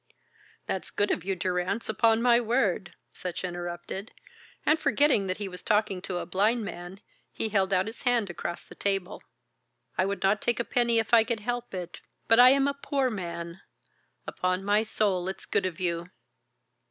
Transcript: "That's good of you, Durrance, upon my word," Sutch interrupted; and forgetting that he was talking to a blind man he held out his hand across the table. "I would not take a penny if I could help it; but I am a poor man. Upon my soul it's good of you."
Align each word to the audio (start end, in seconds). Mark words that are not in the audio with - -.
"That's 0.65 0.89
good 0.89 1.11
of 1.11 1.23
you, 1.23 1.35
Durrance, 1.35 1.87
upon 1.87 2.23
my 2.23 2.39
word," 2.41 2.95
Sutch 3.13 3.43
interrupted; 3.43 4.11
and 4.65 4.79
forgetting 4.79 5.27
that 5.27 5.37
he 5.37 5.47
was 5.47 5.61
talking 5.61 6.01
to 6.01 6.17
a 6.17 6.25
blind 6.25 6.65
man 6.65 7.01
he 7.31 7.49
held 7.49 7.71
out 7.71 7.85
his 7.85 8.01
hand 8.01 8.27
across 8.27 8.63
the 8.63 8.73
table. 8.73 9.21
"I 9.99 10.05
would 10.07 10.23
not 10.23 10.41
take 10.41 10.59
a 10.59 10.63
penny 10.65 10.97
if 10.97 11.13
I 11.13 11.23
could 11.23 11.41
help 11.41 11.75
it; 11.75 11.99
but 12.27 12.39
I 12.39 12.49
am 12.49 12.67
a 12.67 12.73
poor 12.73 13.11
man. 13.11 13.61
Upon 14.25 14.63
my 14.65 14.81
soul 14.81 15.27
it's 15.27 15.45
good 15.45 15.67
of 15.67 15.79
you." 15.79 16.07